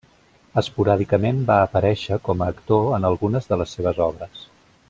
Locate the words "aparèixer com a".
1.67-2.49